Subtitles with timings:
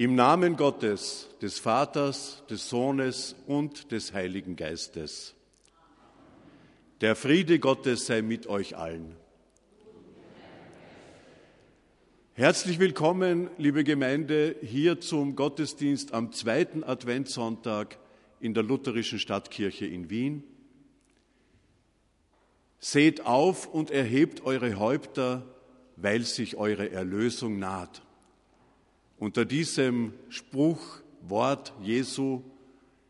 [0.00, 5.34] Im Namen Gottes, des Vaters, des Sohnes und des Heiligen Geistes.
[7.02, 9.14] Der Friede Gottes sei mit euch allen.
[12.32, 17.98] Herzlich willkommen, liebe Gemeinde, hier zum Gottesdienst am zweiten Adventssonntag
[18.40, 20.44] in der Lutherischen Stadtkirche in Wien.
[22.78, 25.44] Seht auf und erhebt eure Häupter,
[25.96, 28.00] weil sich eure Erlösung naht.
[29.20, 32.40] Unter diesem Spruchwort Jesu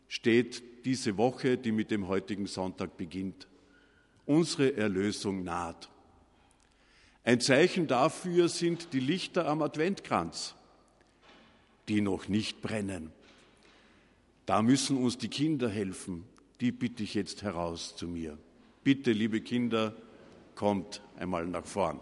[0.09, 3.47] steht diese Woche, die mit dem heutigen Sonntag beginnt.
[4.25, 5.89] Unsere Erlösung naht.
[7.23, 10.53] Ein Zeichen dafür sind die Lichter am Adventkranz,
[11.87, 13.13] die noch nicht brennen.
[14.45, 16.25] Da müssen uns die Kinder helfen.
[16.59, 18.37] Die bitte ich jetzt heraus zu mir.
[18.83, 19.95] Bitte, liebe Kinder,
[20.55, 22.01] kommt einmal nach vorn.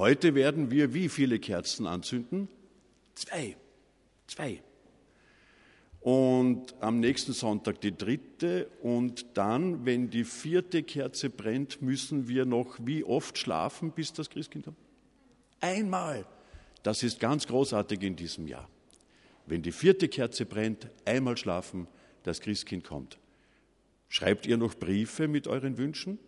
[0.00, 2.48] Heute werden wir wie viele Kerzen anzünden?
[3.14, 3.54] Zwei.
[4.26, 4.62] Zwei.
[6.00, 8.70] Und am nächsten Sonntag die dritte.
[8.80, 14.30] Und dann, wenn die vierte Kerze brennt, müssen wir noch wie oft schlafen, bis das
[14.30, 14.78] Christkind kommt?
[15.60, 16.24] Einmal.
[16.82, 18.70] Das ist ganz großartig in diesem Jahr.
[19.44, 21.86] Wenn die vierte Kerze brennt, einmal schlafen,
[22.22, 23.18] das Christkind kommt.
[24.08, 26.18] Schreibt ihr noch Briefe mit euren Wünschen?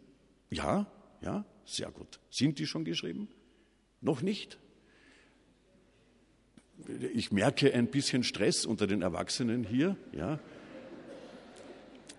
[0.50, 0.86] Ja,
[1.22, 2.20] ja, sehr gut.
[2.28, 3.28] Sind die schon geschrieben?
[4.02, 4.58] Noch nicht.
[7.14, 9.96] Ich merke ein bisschen Stress unter den Erwachsenen hier.
[10.12, 10.40] Ja.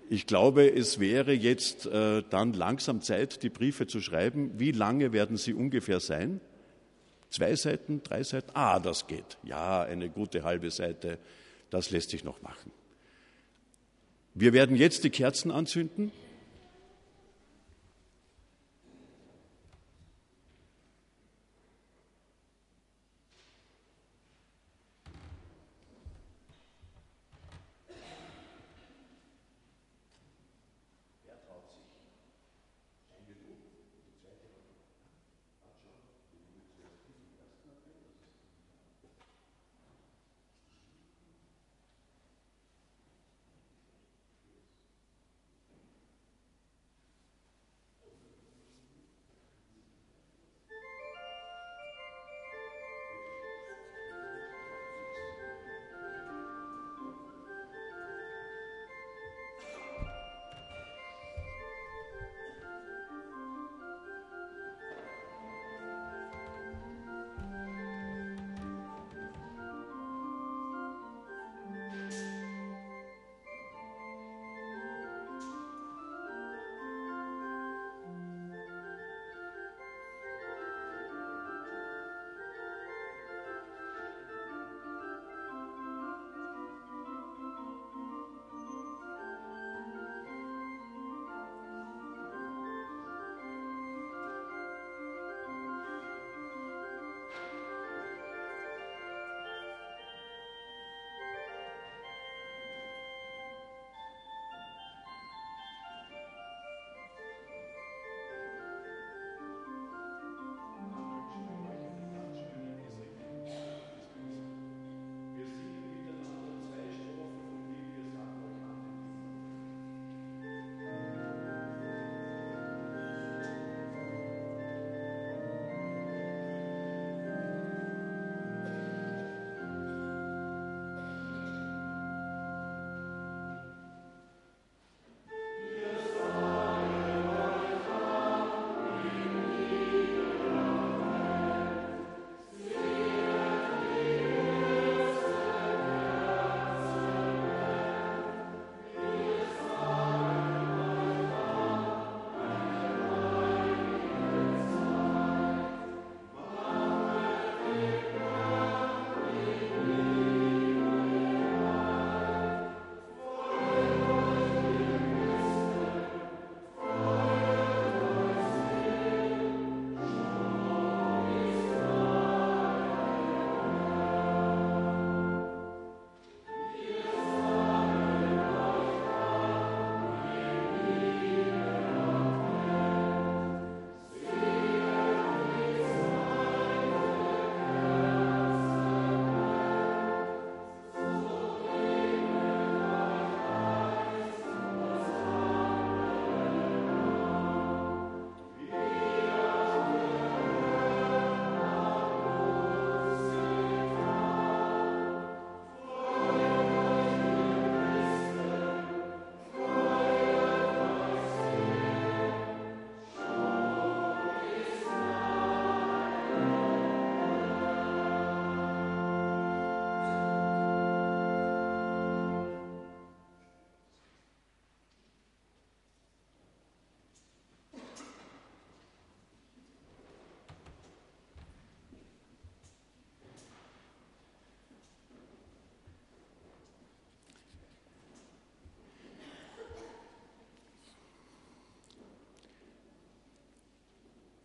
[0.10, 4.58] Ich glaube, es wäre jetzt äh, dann langsam Zeit, die Briefe zu schreiben.
[4.58, 6.40] Wie lange werden sie ungefähr sein?
[7.30, 8.52] Zwei Seiten, drei Seiten?
[8.54, 9.38] Ah, das geht.
[9.44, 11.18] Ja, eine gute halbe Seite.
[11.70, 12.72] Das lässt sich noch machen.
[14.36, 16.12] Wir werden jetzt die Kerzen anzünden.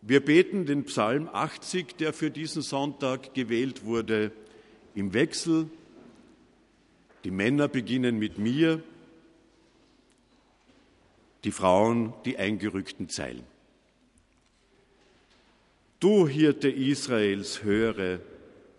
[0.09, 4.31] Wir beten den Psalm 80, der für diesen Sonntag gewählt wurde,
[4.95, 5.69] im Wechsel.
[7.23, 8.81] Die Männer beginnen mit mir,
[11.43, 13.43] die Frauen die eingerückten Zeilen.
[15.99, 18.19] Du Hirte Israels, höre,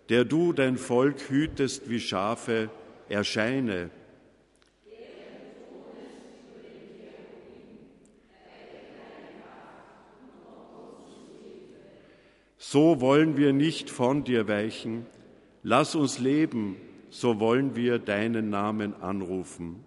[0.09, 2.69] der du dein Volk hütest wie Schafe,
[3.07, 3.89] erscheine.
[12.73, 15.05] So wollen wir nicht von dir weichen.
[15.61, 16.77] Lass uns leben,
[17.09, 19.83] so wollen wir deinen Namen anrufen.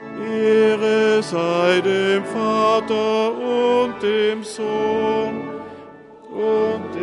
[0.00, 3.32] Ehre sei dem Vater
[3.82, 5.48] und dem Sohn
[6.30, 6.95] und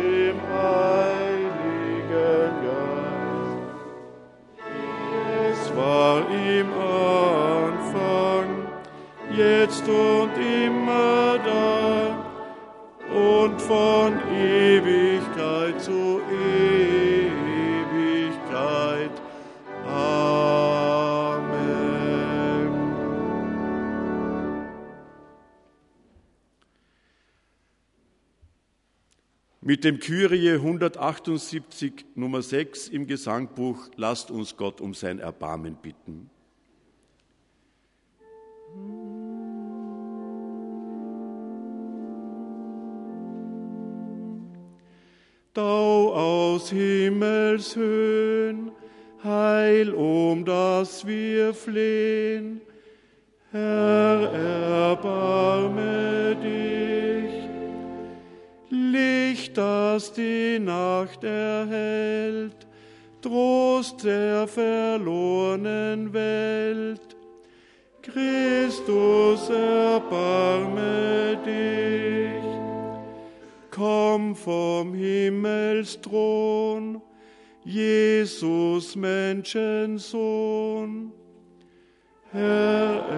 [9.74, 12.24] jetzt und immer da
[13.12, 17.50] und von Ewigkeit zu Ewigkeit.
[19.86, 21.44] Amen.
[29.60, 36.30] Mit dem Kyrie 178 Nummer 6 im Gesangbuch lasst uns Gott um sein Erbarmen bitten.
[45.54, 48.72] Dau aus Himmelshöhen,
[49.22, 52.60] Heil, um das wir flehen.
[53.52, 54.32] Herr,
[54.90, 57.30] erbarme dich.
[58.68, 62.66] Licht, das die Nacht erhellt,
[63.22, 67.14] Trost der verlorenen Welt.
[68.02, 72.03] Christus, erbarme dich.
[73.74, 77.02] Komm vom Himmelsthron,
[77.64, 81.10] Jesus Menschensohn.
[82.30, 83.08] Herr,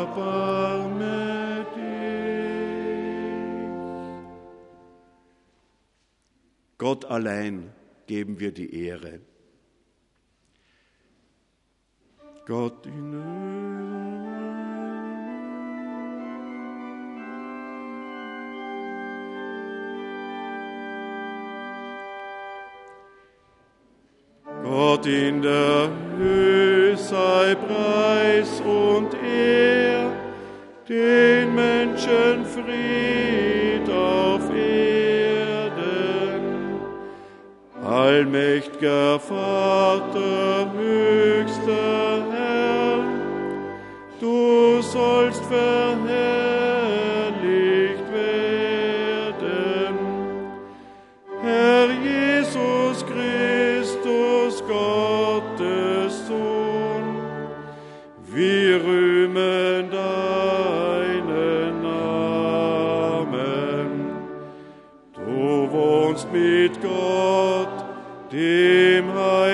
[0.00, 1.84] erbarme dich.
[6.76, 7.72] Gott allein
[8.08, 9.20] geben wir die Ehre.
[12.46, 13.59] Gott in
[24.62, 25.88] Gott in der
[26.18, 30.10] Höhe sei Preis und Ehr,
[30.88, 35.70] den Menschen Fried auf Erden.
[37.84, 43.04] Allmächtiger Vater, höchster Herr,
[44.20, 46.39] du sollst verherrlicht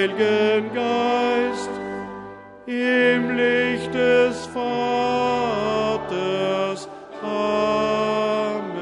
[0.06, 1.70] Heiligen Geist,
[2.66, 4.78] im Licht des Vaters.
[7.22, 8.76] Amen.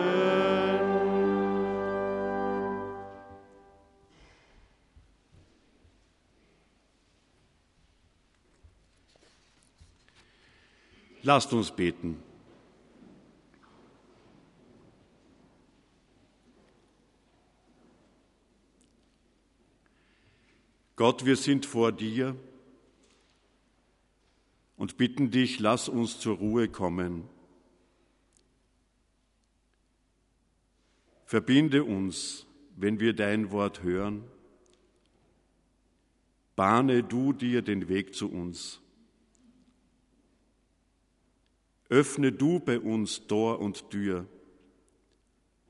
[11.23, 12.34] Lasst uns beten.
[20.97, 22.37] Gott, wir sind vor dir
[24.77, 27.29] und bitten dich, lass uns zur Ruhe kommen.
[31.27, 32.47] Verbinde uns,
[32.77, 34.25] wenn wir dein Wort hören.
[36.55, 38.81] Bahne du dir den Weg zu uns.
[41.89, 44.27] Öffne du bei uns Tor und Tür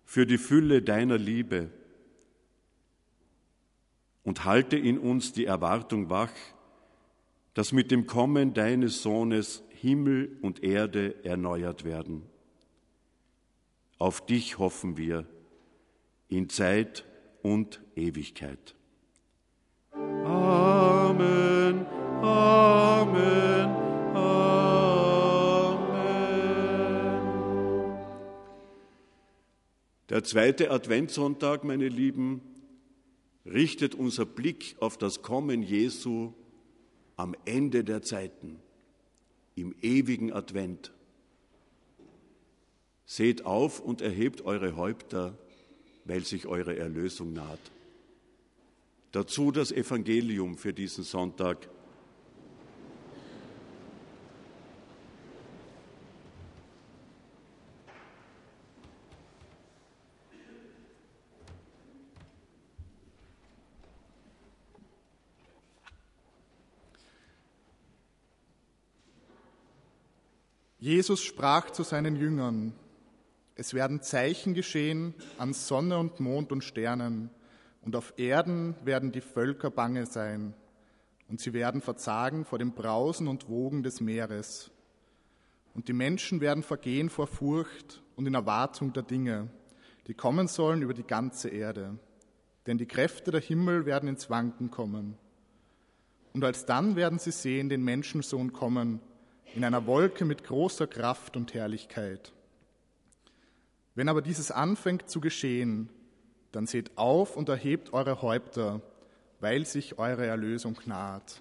[0.05, 1.71] für die Fülle deiner Liebe
[4.25, 6.33] und halte in uns die Erwartung wach,
[7.53, 12.23] dass mit dem Kommen deines Sohnes Himmel und Erde erneuert werden.
[13.99, 15.27] Auf dich hoffen wir
[16.29, 17.05] in Zeit
[17.43, 18.75] und Ewigkeit.
[19.93, 21.87] Amen,
[22.23, 23.71] Amen,
[24.15, 24.55] Amen.
[30.09, 32.54] Der zweite Adventssonntag, meine Lieben,
[33.47, 36.33] richtet unser Blick auf das Kommen Jesu
[37.17, 38.59] am Ende der Zeiten,
[39.55, 40.93] im ewigen Advent.
[43.07, 45.39] Seht auf und erhebt eure Häupter,
[46.05, 47.61] weil sich eure Erlösung naht.
[49.13, 51.69] Dazu das Evangelium für diesen Sonntag.
[70.85, 72.75] Jesus sprach zu seinen Jüngern,
[73.55, 77.31] es werden Zeichen geschehen an Sonne und Mond und Sternen,
[77.81, 80.53] und auf Erden werden die Völker bange sein,
[81.27, 84.71] und sie werden verzagen vor dem Brausen und Wogen des Meeres.
[85.73, 89.49] Und die Menschen werden vergehen vor Furcht und in Erwartung der Dinge,
[90.07, 91.99] die kommen sollen über die ganze Erde.
[92.67, 95.17] Denn die Kräfte der Himmel werden ins Wanken kommen.
[96.35, 99.01] Und alsdann werden sie sehen den Menschensohn kommen,
[99.55, 102.33] in einer Wolke mit großer Kraft und Herrlichkeit.
[103.95, 105.89] Wenn aber dieses anfängt zu geschehen,
[106.51, 108.81] dann seht auf und erhebt eure Häupter,
[109.41, 111.41] weil sich eure Erlösung naht.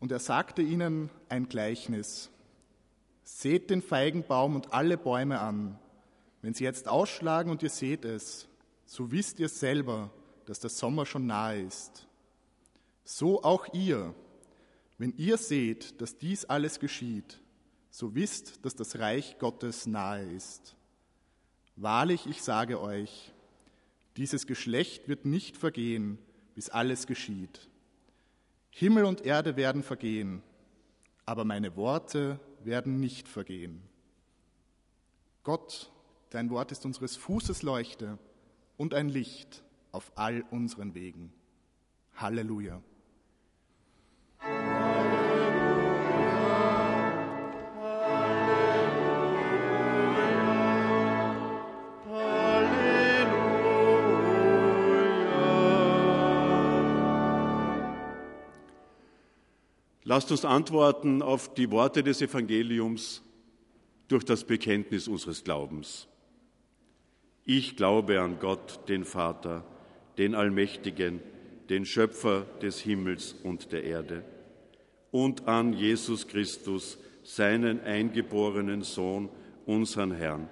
[0.00, 2.30] Und er sagte ihnen ein Gleichnis.
[3.24, 5.78] Seht den Feigenbaum und alle Bäume an.
[6.42, 8.48] Wenn sie jetzt ausschlagen und ihr seht es,
[8.86, 10.10] so wisst ihr selber,
[10.46, 12.06] dass der Sommer schon nahe ist.
[13.04, 14.14] So auch ihr,
[14.98, 17.40] wenn ihr seht, dass dies alles geschieht,
[17.90, 20.76] so wisst, dass das Reich Gottes nahe ist.
[21.76, 23.32] Wahrlich, ich sage euch,
[24.16, 26.18] dieses Geschlecht wird nicht vergehen,
[26.56, 27.68] bis alles geschieht.
[28.70, 30.42] Himmel und Erde werden vergehen,
[31.24, 33.80] aber meine Worte werden nicht vergehen.
[35.44, 35.92] Gott,
[36.30, 38.18] dein Wort ist unseres Fußes Leuchte
[38.76, 39.62] und ein Licht
[39.92, 41.32] auf all unseren Wegen.
[42.16, 42.82] Halleluja.
[60.08, 63.22] Lasst uns antworten auf die Worte des Evangeliums
[64.08, 66.08] durch das Bekenntnis unseres Glaubens.
[67.44, 69.66] Ich glaube an Gott, den Vater,
[70.16, 71.20] den Allmächtigen,
[71.68, 74.24] den Schöpfer des Himmels und der Erde,
[75.10, 79.28] und an Jesus Christus, seinen eingeborenen Sohn,
[79.66, 80.48] unseren Herrn,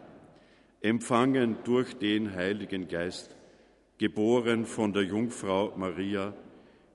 [0.83, 3.35] empfangen durch den Heiligen Geist,
[3.97, 6.35] geboren von der Jungfrau Maria,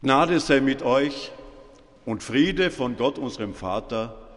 [0.00, 1.32] Gnade sei mit euch
[2.04, 4.28] und Friede von Gott, unserem Vater,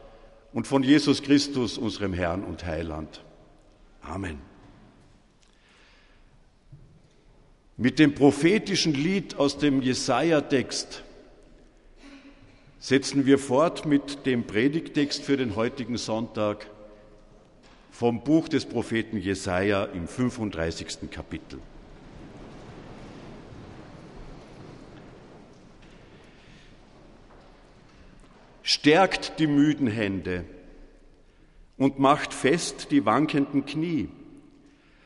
[0.53, 3.21] und von Jesus Christus, unserem Herrn und Heiland.
[4.01, 4.39] Amen.
[7.77, 11.03] Mit dem prophetischen Lied aus dem Jesaja-Text
[12.79, 16.67] setzen wir fort mit dem Predigtext für den heutigen Sonntag
[17.91, 21.11] vom Buch des Propheten Jesaja im 35.
[21.11, 21.59] Kapitel.
[28.81, 30.43] Stärkt die müden Hände
[31.77, 34.09] und macht fest die wankenden Knie.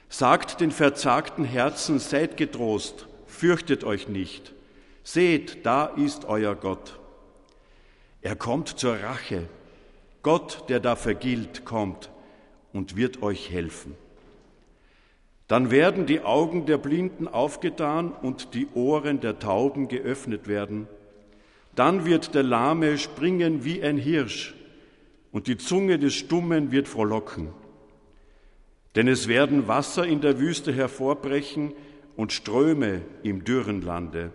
[0.08, 4.54] Sagt den verzagten Herzen, seid getrost, fürchtet euch nicht.
[5.04, 7.02] Seht, da ist euer Gott.
[8.22, 9.50] Er kommt zur Rache.
[10.24, 12.10] Gott, der da vergilt, kommt
[12.72, 13.98] und wird euch helfen.
[15.50, 20.88] Dann werden die Augen der Blinden aufgetan und die Ohren der Tauben geöffnet werden.
[21.76, 24.56] Dann wird der Lahme springen wie ein Hirsch
[25.32, 27.50] und die Zunge des Stummen wird frohlocken.
[28.96, 31.74] Denn es werden Wasser in der Wüste hervorbrechen
[32.16, 34.32] und Ströme im dürren Lande.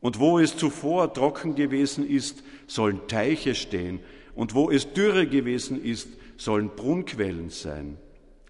[0.00, 4.00] Und wo es zuvor trocken gewesen ist, sollen Teiche stehen,
[4.36, 7.98] und wo es dürre gewesen ist, sollen Brunnquellen sein.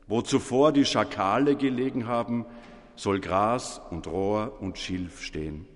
[0.07, 2.45] Wo zuvor die Schakale gelegen haben,
[2.95, 5.67] soll Gras und Rohr und Schilf stehen.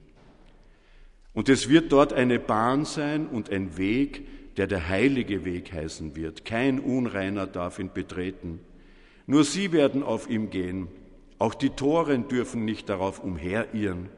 [1.34, 6.14] Und es wird dort eine Bahn sein und ein Weg, der der heilige Weg heißen
[6.14, 6.44] wird.
[6.44, 8.60] Kein Unreiner darf ihn betreten.
[9.26, 10.88] Nur sie werden auf ihm gehen.
[11.38, 14.08] Auch die Toren dürfen nicht darauf umherirren.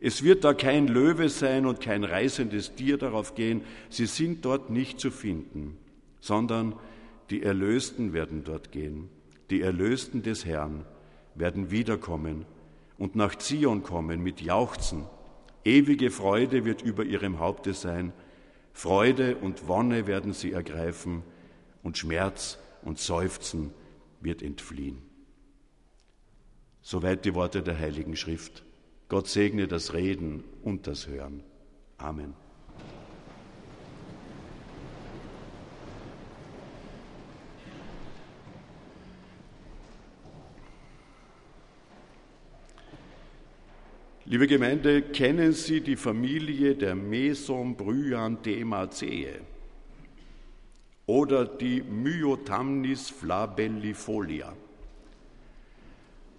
[0.00, 4.68] Es wird da kein Löwe sein und kein reißendes Tier darauf gehen, sie sind dort
[4.68, 5.76] nicht zu finden,
[6.18, 6.74] sondern
[7.30, 9.08] die Erlösten werden dort gehen.
[9.50, 10.84] Die Erlösten des Herrn
[11.36, 12.46] werden wiederkommen
[12.98, 15.04] und nach Zion kommen mit Jauchzen.
[15.64, 18.12] Ewige Freude wird über ihrem Haupte sein.
[18.72, 21.22] Freude und Wonne werden sie ergreifen
[21.82, 23.72] und Schmerz und Seufzen
[24.20, 25.02] wird entfliehen.
[26.80, 28.64] Soweit die Worte der Heiligen Schrift.
[29.08, 31.44] Gott segne das Reden und das Hören.
[31.98, 32.34] Amen.
[44.24, 49.40] Liebe Gemeinde, kennen Sie die Familie der Mesombryanthemaceae
[51.06, 54.52] oder die Myotamnis flabellifolia?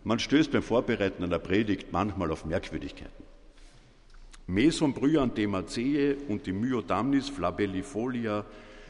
[0.06, 3.26] Man stößt beim Vorbereiten einer Predigt manchmal auf Merkwürdigkeiten.
[4.48, 8.46] Mesombryanthemaceae und die Myotamnis flabellifolia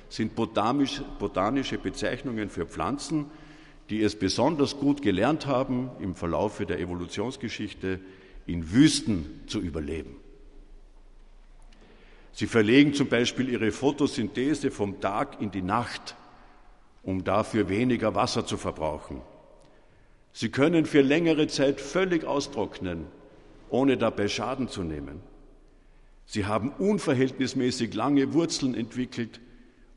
[0.07, 3.25] sind botanische Bezeichnungen für Pflanzen,
[3.89, 7.99] die es besonders gut gelernt haben, im Verlaufe der Evolutionsgeschichte
[8.45, 10.17] in Wüsten zu überleben.
[12.33, 16.15] Sie verlegen zum Beispiel ihre Photosynthese vom Tag in die Nacht,
[17.03, 19.21] um dafür weniger Wasser zu verbrauchen.
[20.31, 23.05] Sie können für längere Zeit völlig austrocknen,
[23.69, 25.21] ohne dabei Schaden zu nehmen.
[26.25, 29.39] Sie haben unverhältnismäßig lange Wurzeln entwickelt,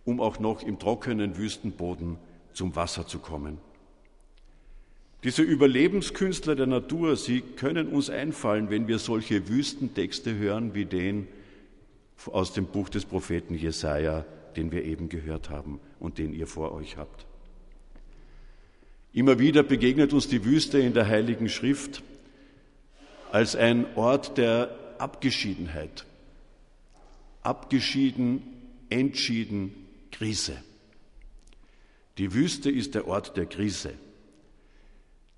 [0.05, 2.19] um auch noch im trockenen Wüstenboden
[2.53, 3.59] zum Wasser zu kommen.
[5.27, 11.27] Diese Überlebenskünstler der Natur, sie können uns einfallen, wenn wir solche Wüstentexte hören wie den
[12.27, 16.71] aus dem Buch des Propheten Jesaja, den wir eben gehört haben und den ihr vor
[16.71, 17.27] euch habt.
[19.13, 22.05] Immer wieder begegnet uns die Wüste in der Heiligen Schrift
[23.33, 26.07] als ein Ort der Abgeschiedenheit.
[27.43, 28.43] Abgeschieden,
[28.91, 29.75] entschieden,
[30.13, 30.57] Krise.
[32.17, 33.95] Die Wüste ist der Ort der Krise.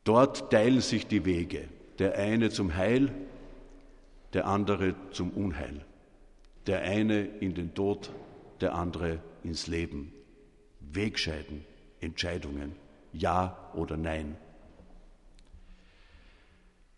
[0.09, 1.69] Dort teilen sich die Wege,
[1.99, 3.13] der eine zum Heil,
[4.33, 5.85] der andere zum Unheil,
[6.67, 8.11] der eine in den Tod,
[8.63, 10.11] der andere ins Leben.
[10.81, 11.63] Wegscheiden,
[12.01, 12.73] Entscheidungen.
[13.13, 14.39] Ja oder Nein.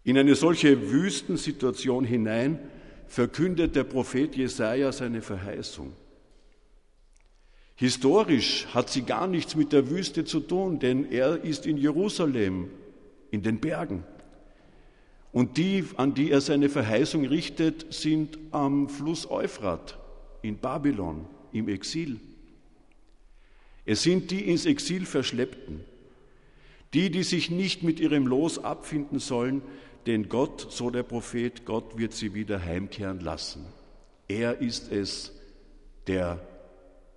[0.05, 2.61] In eine solche Wüstensituation hinein
[3.09, 5.95] verkündet der Prophet Jesaja seine Verheißung.
[7.75, 12.71] Historisch hat sie gar nichts mit der Wüste zu tun, denn er ist in Jerusalem,
[13.31, 14.05] in den Bergen.
[15.33, 19.99] Und die, an die er seine Verheißung richtet, sind am Fluss Euphrat
[20.43, 22.21] in Babylon im Exil.
[23.85, 25.81] Es sind die ins Exil verschleppten,
[26.95, 29.63] die, die sich nicht mit ihrem Los abfinden sollen,
[30.07, 33.67] denn Gott, so der Prophet, Gott wird sie wieder heimkehren lassen.
[34.29, 35.33] Er ist es,
[36.07, 36.47] der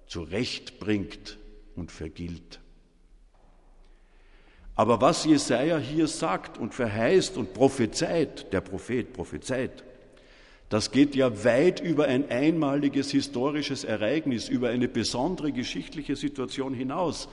[0.08, 1.38] zurechtbringt
[1.76, 2.60] und vergilt.
[4.76, 9.84] Aber was Jesaja hier sagt und verheißt und prophezeit, der Prophet prophezeit,
[10.74, 17.30] Das geht ja weit über ein einmaliges historisches Ereignis, über eine besondere geschichtliche Situation hinaus.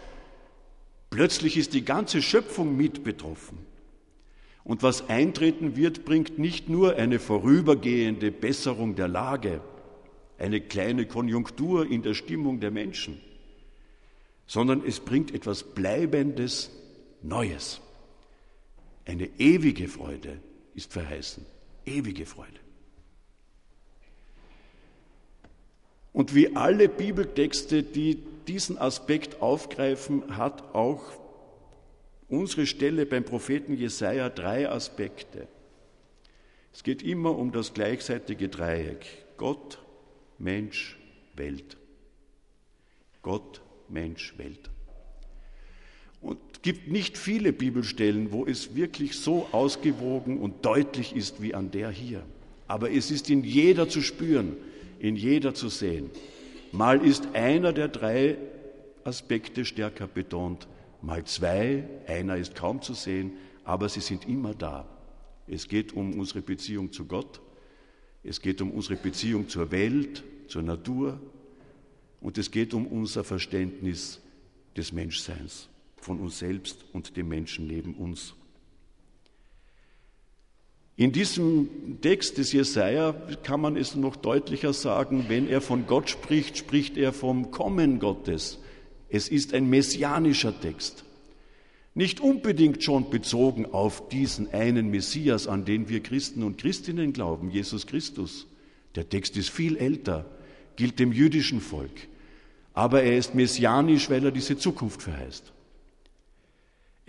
[1.09, 3.59] Plötzlich ist die ganze Schöpfung mit betroffen.
[4.63, 9.63] Und was eintreten wird, bringt nicht nur eine vorübergehende Besserung der Lage,
[10.37, 13.23] eine kleine Konjunktur in der Stimmung der Menschen,
[14.47, 16.71] sondern es bringt etwas Bleibendes,
[17.23, 17.81] Neues.
[19.05, 20.41] Eine ewige Freude
[20.75, 21.45] ist verheißen,
[21.85, 22.61] ewige Freude.
[26.13, 31.03] Und wie alle Bibeltexte, die diesen Aspekt aufgreifen, hat auch
[32.29, 35.47] unsere Stelle beim Propheten Jesaja drei Aspekte.
[36.73, 39.07] Es geht immer um das gleichzeitige Dreieck:
[39.37, 39.79] Gott,
[40.39, 40.99] Mensch,
[41.35, 41.77] Welt.
[43.23, 44.71] Gott, Mensch, Welt.
[46.63, 51.91] Gibt nicht viele Bibelstellen, wo es wirklich so ausgewogen und deutlich ist wie an der
[51.91, 52.23] hier.
[52.67, 54.57] Aber es ist in jeder zu spüren,
[54.99, 56.11] in jeder zu sehen.
[56.73, 58.37] Mal ist einer der drei
[59.05, 60.69] Aspekte stärker betont,
[61.03, 63.33] mal zwei, einer ist kaum zu sehen,
[63.65, 64.87] aber sie sind immer da.
[65.47, 67.41] Es geht um unsere Beziehung zu Gott,
[68.23, 71.19] es geht um unsere Beziehung zur Welt, zur Natur
[72.21, 74.21] und es geht um unser Verständnis
[74.77, 75.70] des Menschseins,
[76.01, 78.35] von uns selbst und dem Menschen neben uns.
[80.97, 86.11] In diesem Text des Jesaja kann man es noch deutlicher sagen, wenn er von Gott
[86.11, 88.59] spricht, spricht er vom Kommen Gottes.
[89.09, 91.05] Es ist ein messianischer Text.
[91.95, 97.51] Nicht unbedingt schon bezogen auf diesen einen Messias, an den wir Christen und Christinnen glauben,
[97.51, 98.47] Jesus Christus.
[98.95, 100.27] Der Text ist viel älter,
[100.77, 102.09] gilt dem jüdischen Volk.
[102.75, 105.53] Aber er ist messianisch, weil er diese Zukunft verheißt.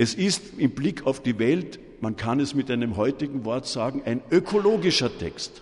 [0.01, 4.01] Es ist im Blick auf die Welt man kann es mit einem heutigen Wort sagen,
[4.05, 5.61] ein ökologischer Text.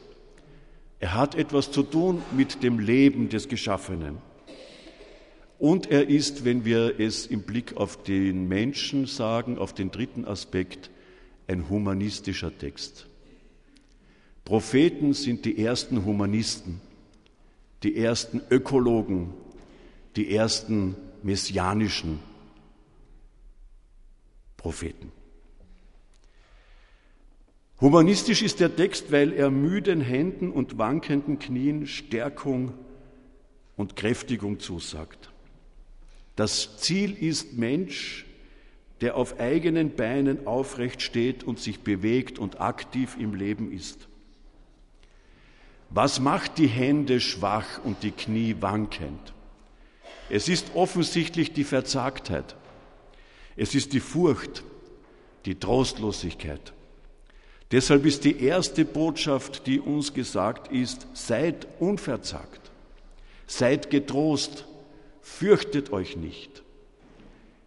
[1.02, 4.20] Er hat etwas zu tun mit dem Leben des Geschaffenen.
[5.58, 10.24] Und er ist, wenn wir es im Blick auf den Menschen sagen, auf den dritten
[10.24, 10.90] Aspekt,
[11.48, 13.08] ein humanistischer Text.
[14.46, 16.80] Propheten sind die ersten Humanisten,
[17.84, 19.34] die ersten Ökologen,
[20.16, 22.20] die ersten messianischen
[24.60, 25.12] Propheten.
[27.80, 32.74] Humanistisch ist der Text, weil er müden Händen und wankenden Knien Stärkung
[33.78, 35.32] und Kräftigung zusagt.
[36.36, 38.26] Das Ziel ist Mensch,
[39.00, 44.10] der auf eigenen Beinen aufrecht steht und sich bewegt und aktiv im Leben ist.
[45.90, 49.34] Was macht die Hände schwach und die Knie wankend?
[50.30, 52.58] Es ist offensichtlich die Verzagtheit.
[53.62, 54.64] Es ist die Furcht,
[55.44, 56.72] die Trostlosigkeit.
[57.72, 62.72] Deshalb ist die erste Botschaft, die uns gesagt ist, seid unverzagt,
[63.48, 64.64] seid getrost,
[65.22, 66.64] fürchtet euch nicht.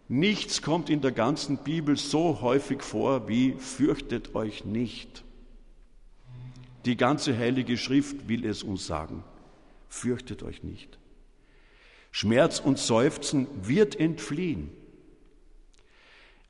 [0.07, 5.23] Nichts kommt in der ganzen Bibel so häufig vor wie fürchtet euch nicht.
[6.85, 9.23] Die ganze heilige Schrift will es uns sagen.
[9.89, 10.97] Fürchtet euch nicht.
[12.09, 14.71] Schmerz und Seufzen wird entfliehen.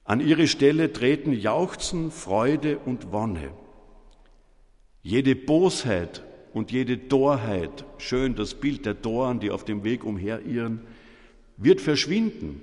[0.05, 3.51] An ihre Stelle treten Jauchzen, Freude und Wonne.
[5.01, 10.81] Jede Bosheit und jede Torheit, schön das Bild der Toren, die auf dem Weg umherirren,
[11.55, 12.61] wird verschwinden.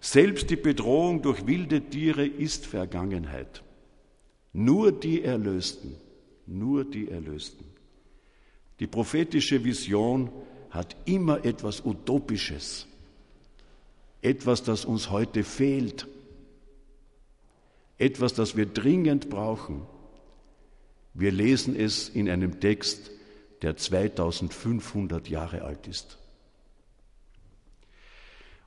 [0.00, 3.62] Selbst die Bedrohung durch wilde Tiere ist Vergangenheit.
[4.52, 5.96] Nur die Erlösten,
[6.46, 7.66] nur die Erlösten.
[8.78, 10.30] Die prophetische Vision
[10.70, 12.86] hat immer etwas Utopisches,
[14.22, 16.06] etwas, das uns heute fehlt
[17.98, 19.82] etwas, das wir dringend brauchen.
[21.14, 23.10] Wir lesen es in einem Text,
[23.62, 26.18] der 2500 Jahre alt ist.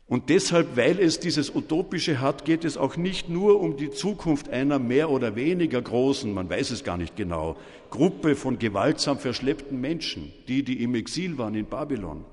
[0.07, 4.47] Und deshalb, weil es dieses Utopische hat, geht es auch nicht nur um die Zukunft
[4.47, 7.57] einer mehr oder weniger großen, man weiß es gar nicht genau,
[7.89, 12.23] Gruppe von gewaltsam verschleppten Menschen, die, die im Exil waren in Babylon,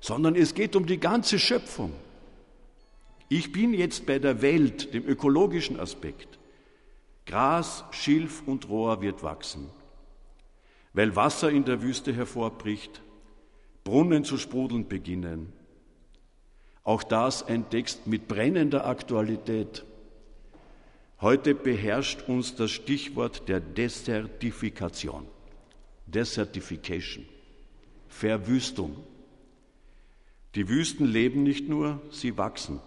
[0.00, 1.92] sondern es geht um die ganze Schöpfung.
[3.32, 6.40] Ich bin jetzt bei der Welt, dem ökologischen Aspekt.
[7.26, 9.70] Gras, Schilf und Rohr wird wachsen,
[10.94, 13.00] weil Wasser in der Wüste hervorbricht,
[13.84, 15.52] Brunnen zu sprudeln beginnen.
[16.82, 19.84] Auch das ein Text mit brennender Aktualität.
[21.20, 25.24] Heute beherrscht uns das Stichwort der Desertifikation.
[26.06, 27.26] Desertification.
[28.08, 28.96] Verwüstung.
[30.56, 32.80] Die Wüsten leben nicht nur, sie wachsen.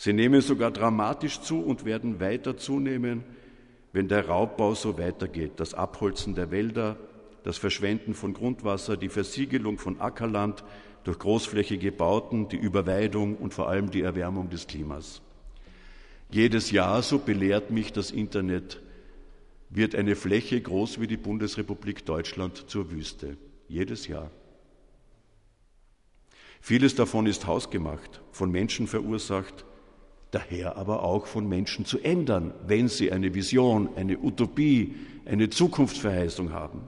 [0.00, 3.22] Sie nehmen sogar dramatisch zu und werden weiter zunehmen,
[3.92, 6.96] wenn der Raubbau so weitergeht, das Abholzen der Wälder,
[7.42, 10.64] das Verschwenden von Grundwasser, die Versiegelung von Ackerland
[11.04, 15.20] durch großflächige Bauten, die Überweidung und vor allem die Erwärmung des Klimas.
[16.30, 18.80] Jedes Jahr, so belehrt mich das Internet,
[19.68, 23.36] wird eine Fläche groß wie die Bundesrepublik Deutschland zur Wüste.
[23.68, 24.30] Jedes Jahr.
[26.62, 29.66] Vieles davon ist hausgemacht, von Menschen verursacht,
[30.30, 36.52] daher aber auch von Menschen zu ändern, wenn sie eine Vision, eine Utopie, eine Zukunftsverheißung
[36.52, 36.82] haben.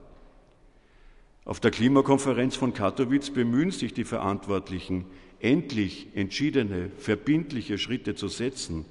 [1.44, 5.06] Auf der Klimakonferenz von Katowice bemühen sich die Verantwortlichen,
[5.40, 8.84] endlich entschiedene, verbindliche Schritte zu setzen,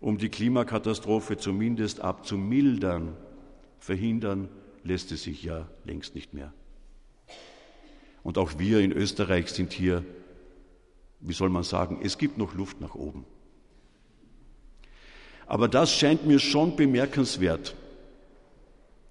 [0.00, 3.16] um die Klimakatastrophe zumindest abzumildern.
[3.78, 4.48] Verhindern
[4.82, 6.52] lässt es sich ja längst nicht mehr.
[8.24, 10.04] Und auch wir in Österreich sind hier,
[11.20, 13.24] wie soll man sagen, es gibt noch Luft nach oben.
[15.46, 17.74] Aber das scheint mir schon bemerkenswert.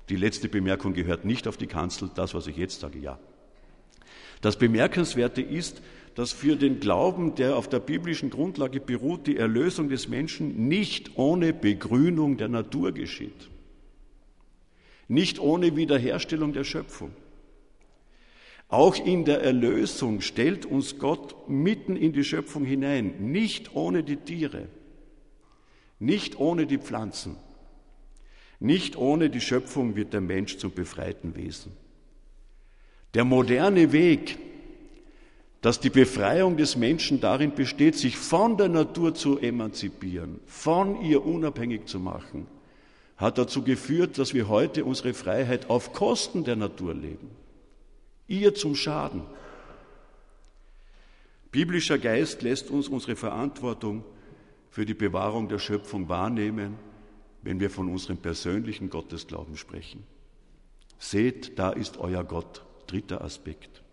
[0.10, 3.20] Die letzte Bemerkung gehört nicht auf die Kanzel, das, was ich jetzt sage, ja.
[4.42, 5.82] Das Bemerkenswerte ist,
[6.16, 11.18] dass für den Glauben, der auf der biblischen Grundlage beruht, die Erlösung des Menschen nicht
[11.18, 13.50] ohne Begrünung der Natur geschieht.
[15.08, 17.12] Nicht ohne Wiederherstellung der Schöpfung.
[18.68, 24.18] Auch in der Erlösung stellt uns Gott mitten in die Schöpfung hinein, nicht ohne die
[24.18, 24.68] Tiere,
[26.04, 27.38] nicht ohne die Pflanzen,
[28.60, 31.72] nicht ohne die Schöpfung wird der Mensch zum befreiten Wesen.
[33.14, 34.38] Der moderne Weg,
[35.62, 41.26] dass die Befreiung des Menschen darin besteht, sich von der Natur zu emanzipieren, von ihr
[41.26, 42.48] unabhängig zu machen,
[43.18, 47.30] hat dazu geführt, dass wir heute unsere Freiheit auf Kosten der Natur leben,
[48.28, 49.22] ihr zum Schaden.
[51.52, 54.04] Biblischer Geist lässt uns unsere Verantwortung
[54.74, 56.80] für die Bewahrung der Schöpfung wahrnehmen,
[57.44, 60.02] wenn wir von unserem persönlichen Gottesglauben sprechen.
[60.98, 63.84] Seht, da ist euer Gott, dritter Aspekt.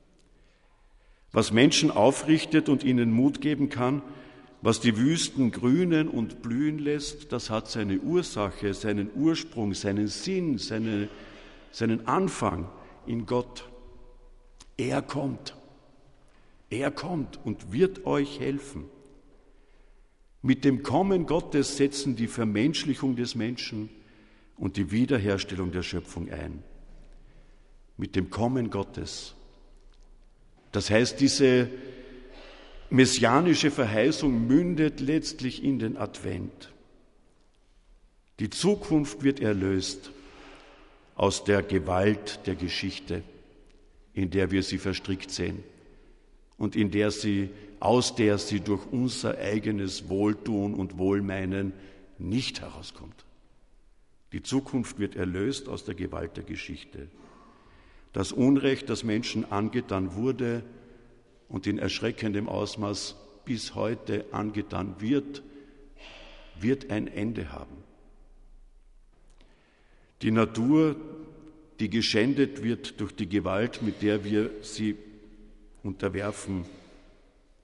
[1.33, 4.01] Was Menschen aufrichtet und ihnen Mut geben kann,
[4.63, 10.57] was die Wüsten grünen und blühen lässt, das hat seine Ursache, seinen Ursprung, seinen Sinn,
[10.57, 11.11] seine,
[11.73, 12.71] seinen Anfang
[13.05, 13.69] in Gott.
[14.79, 15.55] Er kommt.
[16.71, 18.87] Er kommt und wird euch helfen.
[20.43, 23.91] Mit dem Kommen Gottes setzen die Vermenschlichung des Menschen
[24.57, 26.63] und die Wiederherstellung der Schöpfung ein.
[27.97, 29.35] Mit dem Kommen Gottes
[30.73, 31.69] das heißt, diese
[32.91, 36.71] messianische Verheißung mündet letztlich in den Advent.
[38.39, 40.13] Die Zukunft wird erlöst
[41.15, 43.23] aus der Gewalt der Geschichte,
[44.15, 45.63] in der wir sie verstrickt sehen
[46.57, 47.51] und in der sie,
[47.81, 51.73] aus der sie durch unser eigenes Wohltun und Wohlmeinen
[52.19, 53.25] nicht herauskommt.
[54.33, 57.09] Die Zukunft wird erlöst aus der Gewalt der Geschichte.
[58.13, 60.63] Das Unrecht, das Menschen angetan wurde
[61.49, 65.43] und in erschreckendem Ausmaß bis heute angetan wird,
[66.61, 67.77] wird ein Ende haben.
[70.23, 70.97] Die Natur,
[71.81, 74.97] die geschändet wird durch die Gewalt, mit der wir sie
[75.83, 76.67] unterwerfen,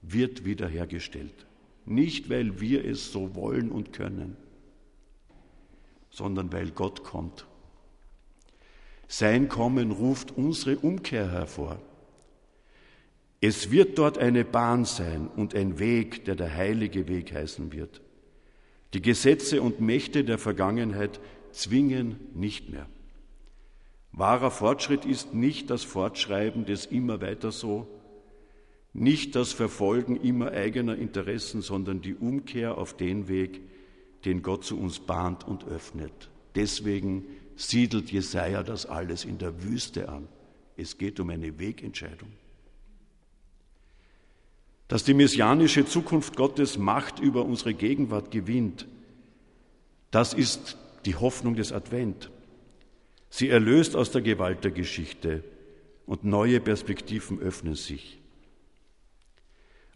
[0.01, 1.45] wird wiederhergestellt.
[1.85, 4.35] Nicht, weil wir es so wollen und können,
[6.09, 7.45] sondern weil Gott kommt
[9.07, 11.79] sein Kommen ruft unsere Umkehr hervor.
[13.39, 18.01] Es wird dort eine Bahn sein und ein Weg, der der heilige Weg heißen wird.
[18.93, 21.19] Die Gesetze und Mächte der Vergangenheit
[21.51, 22.87] zwingen nicht mehr.
[24.11, 27.87] Wahrer Fortschritt ist nicht das Fortschreiben des immer weiter so,
[28.93, 33.61] nicht das Verfolgen immer eigener Interessen, sondern die Umkehr auf den Weg,
[34.25, 36.29] den Gott zu uns bahnt und öffnet.
[36.55, 37.25] Deswegen
[37.55, 40.27] siedelt Jesaja das alles in der Wüste an.
[40.75, 42.31] Es geht um eine Wegentscheidung.
[44.87, 48.87] Dass die messianische Zukunft Gottes Macht über unsere Gegenwart gewinnt,
[50.11, 52.31] das ist die Hoffnung des Advent.
[53.29, 55.43] Sie erlöst aus der Gewalt der Geschichte
[56.05, 58.19] und neue Perspektiven öffnen sich.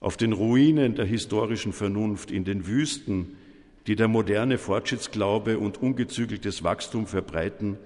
[0.01, 3.37] Auf den Ruinen der historischen Vernunft, in den Wüsten
[3.87, 7.77] die der moderne Fortschrittsglaube und ungezügeltes Wachstum verbreiten,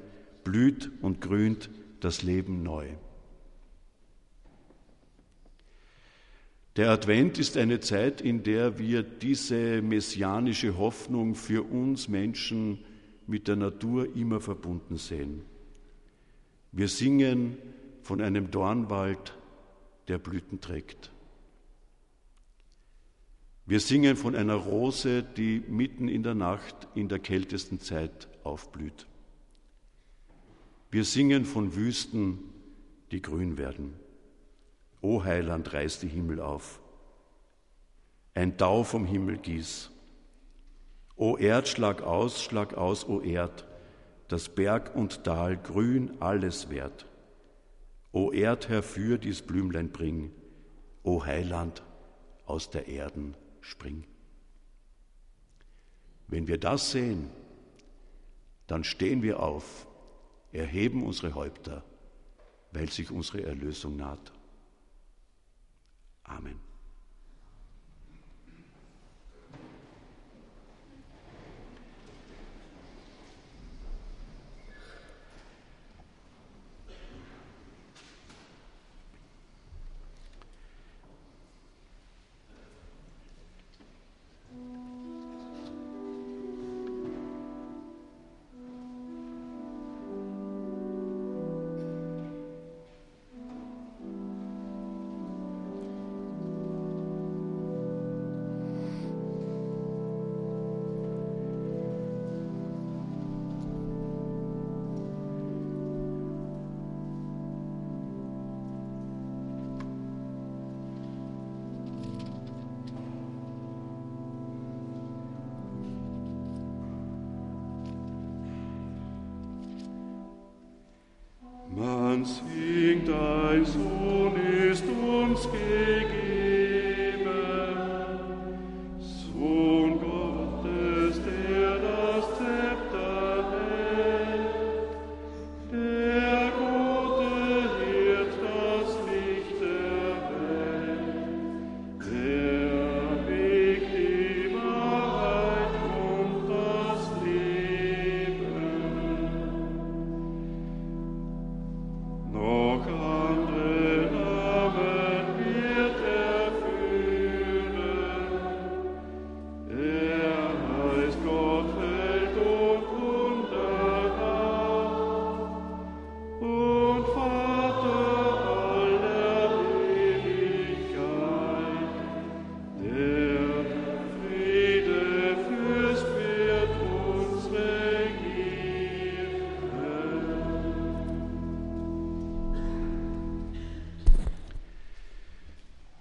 [0.44, 1.70] blüht und grünt
[2.02, 2.88] das Leben neu.
[6.76, 12.80] Der Advent ist eine Zeit, in der wir diese messianische Hoffnung für uns Menschen
[13.28, 15.44] mit der Natur immer verbunden sehen.
[16.74, 17.58] Wir singen
[18.02, 19.38] von einem Dornwald,
[20.10, 21.15] der Blüten trägt.
[23.68, 29.08] Wir singen von einer Rose, die mitten in der Nacht in der kältesten Zeit aufblüht.
[30.92, 32.38] Wir singen von Wüsten,
[33.12, 33.96] die grün werden.
[35.02, 36.80] O Heiland, reiß die Himmel auf.
[38.36, 39.90] Ein Tau vom Himmel gieß.
[41.16, 43.66] O Erd, schlag aus, schlag aus, o Erd,
[44.28, 47.08] dass Berg und Tal grün alles wert.
[48.12, 50.32] O Erd, herfür dies Blümlein bring,
[51.02, 51.82] o Heiland,
[52.46, 53.36] aus der Erden
[53.66, 54.06] spring.
[56.28, 57.30] Wenn wir das sehen,
[58.68, 59.88] dann stehen wir auf,
[60.52, 61.84] erheben unsere Häupter,
[62.72, 64.32] weil sich unsere Erlösung naht.
[66.24, 66.65] Amen.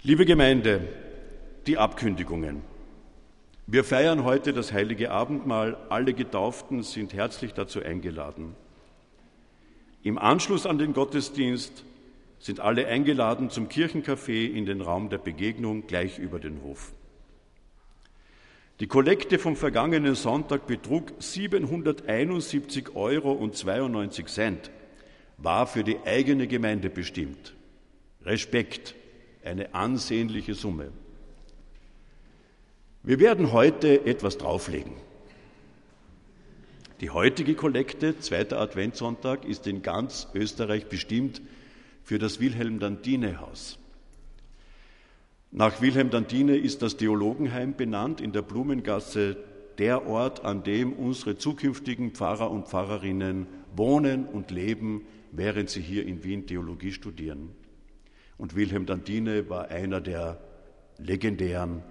[0.05, 0.81] Liebe Gemeinde,
[1.65, 2.61] die Abkündigungen.
[3.65, 5.77] Wir feiern heute das heilige Abendmahl.
[5.89, 8.55] Alle Getauften sind herzlich dazu eingeladen.
[10.03, 11.83] Im Anschluss an den Gottesdienst
[12.37, 16.93] sind alle eingeladen zum Kirchencafé in den Raum der Begegnung gleich über den Hof.
[18.81, 24.69] Die Kollekte vom vergangenen Sonntag betrug 771 Euro und 92 Cent,
[25.37, 27.55] war für die eigene Gemeinde bestimmt.
[28.23, 28.93] Respekt
[29.45, 30.91] eine ansehnliche Summe.
[33.03, 34.93] Wir werden heute etwas drauflegen.
[37.01, 41.41] Die heutige Kollekte, zweiter Adventssonntag, ist in ganz Österreich bestimmt
[42.03, 43.77] für das Wilhelm Dantine Haus.
[45.51, 49.37] Nach Wilhelm Dantine ist das Theologenheim benannt in der Blumengasse
[49.77, 56.05] der Ort, an dem unsere zukünftigen Pfarrer und Pfarrerinnen wohnen und leben, während sie hier
[56.05, 57.49] in Wien Theologie studieren.
[58.37, 60.39] Und Wilhelm Dantine war einer der
[60.97, 61.83] legendären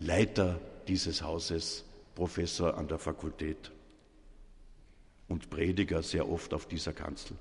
[0.00, 1.84] Leiter dieses Hauses,
[2.14, 3.70] Professor an der Fakultät
[5.28, 7.36] und Prediger sehr oft auf dieser Kanzel.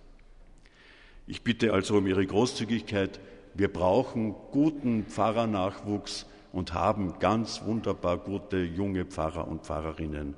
[1.27, 3.19] Ich bitte also um Ihre Großzügigkeit.
[3.53, 10.35] Wir brauchen guten Pfarrernachwuchs und haben ganz wunderbar gute junge Pfarrer und Pfarrerinnen.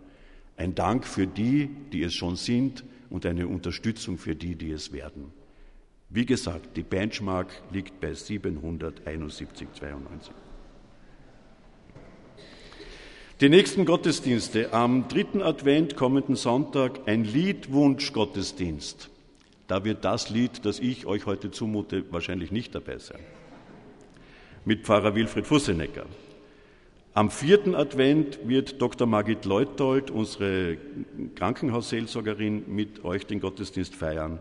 [0.55, 4.91] Ein Dank für die, die es schon sind und eine Unterstützung für die, die es
[4.91, 5.31] werden.
[6.09, 10.31] Wie gesagt, die Benchmark liegt bei 771,92.
[13.41, 19.09] Die nächsten Gottesdienste am dritten Advent kommenden Sonntag ein Liedwunsch-Gottesdienst.
[19.67, 23.19] Da wird das Lied, das ich euch heute zumute, wahrscheinlich nicht dabei sein.
[24.63, 26.05] Mit Pfarrer Wilfried Fussenecker.
[27.13, 29.07] Am vierten Advent wird Dr.
[29.07, 30.77] Margit Leutold, unsere
[31.35, 34.39] Krankenhausseelsorgerin, mit euch den Gottesdienst feiern.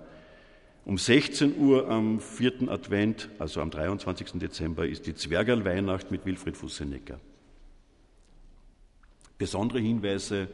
[0.87, 4.34] Um 16 Uhr am vierten Advent, also am 23.
[4.34, 7.18] Dezember, ist die Zwergerlweihnacht mit Wilfried Fussenecker.
[9.37, 10.47] Besondere Hinweise.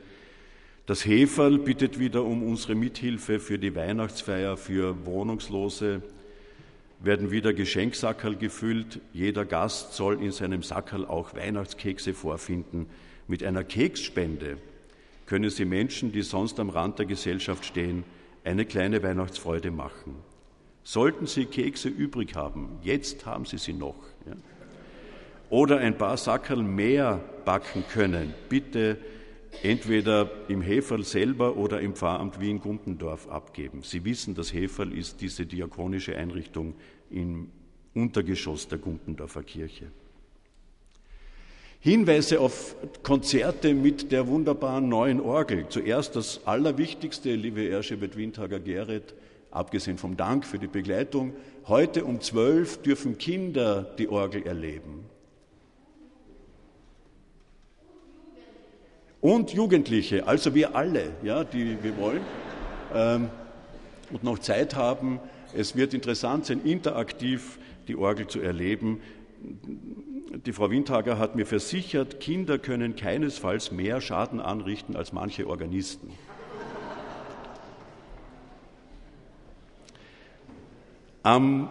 [0.87, 6.01] Das Heferl bittet wieder um unsere Mithilfe für die Weihnachtsfeier für Wohnungslose.
[7.01, 9.01] Werden wieder Geschenksackerl gefüllt.
[9.13, 12.87] Jeder Gast soll in seinem Sackerl auch Weihnachtskekse vorfinden.
[13.29, 14.57] Mit einer Keksspende
[15.27, 18.05] können Sie Menschen, die sonst am Rand der Gesellschaft stehen,
[18.45, 20.17] eine kleine Weihnachtsfreude machen.
[20.85, 23.97] Sollten Sie Kekse übrig haben, jetzt haben Sie sie noch.
[24.27, 24.35] Ja?
[25.49, 28.99] Oder ein paar Sackerl mehr backen können, bitte
[29.63, 33.83] entweder im Heferl selber oder im Pfarramt Wien-Gumpendorf abgeben.
[33.83, 36.75] Sie wissen, das Heferl ist diese diakonische Einrichtung
[37.11, 37.51] im
[37.95, 39.93] Untergeschoss der Gumpendorfer Kirche.
[41.85, 45.67] Hinweise auf Konzerte mit der wunderbaren neuen Orgel.
[45.69, 49.15] Zuerst das Allerwichtigste, liebe Erzschiebet Windhager Gerrit,
[49.51, 51.33] abgesehen vom Dank für die Begleitung.
[51.67, 55.07] Heute um zwölf dürfen Kinder die Orgel erleben.
[59.21, 62.23] Und Jugendliche, also wir alle, ja, die wir wollen
[62.95, 63.29] ähm,
[64.13, 65.19] und noch Zeit haben.
[65.53, 67.59] Es wird interessant sein, interaktiv
[67.89, 69.01] die Orgel zu erleben
[70.33, 76.11] die Frau Windhager hat mir versichert, Kinder können keinesfalls mehr Schaden anrichten als manche Organisten.
[81.23, 81.69] Am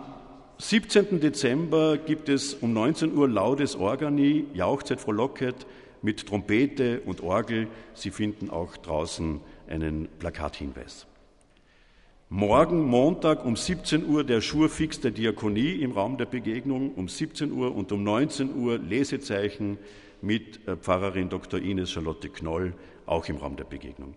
[0.59, 1.19] 17.
[1.19, 5.65] Dezember gibt es um 19 Uhr Laudes Organi, Jauchzeit frohlocket
[6.03, 7.67] mit Trompete und Orgel.
[7.95, 11.07] Sie finden auch draußen einen Plakathinweis.
[12.33, 17.51] Morgen, Montag um 17 Uhr der Schurfix der Diakonie im Raum der Begegnung, um 17
[17.51, 19.77] Uhr und um 19 Uhr Lesezeichen
[20.21, 21.59] mit äh, Pfarrerin Dr.
[21.59, 22.73] Ines Charlotte Knoll,
[23.05, 24.15] auch im Raum der Begegnung.